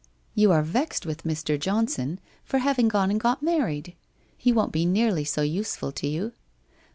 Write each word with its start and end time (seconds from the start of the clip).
You 0.33 0.51
are 0.51 0.63
vexed 0.63 1.05
with 1.05 1.25
Mr. 1.25 1.59
Johnson 1.59 2.19
for 2.43 2.57
having 2.57 2.87
gone 2.87 3.11
and 3.11 3.19
got 3.19 3.43
married; 3.43 3.93
he 4.35 4.51
won't 4.51 4.71
be 4.71 4.83
nearly 4.83 5.23
so 5.23 5.43
useful 5.43 5.91
to 5.91 6.07
you. 6.07 6.33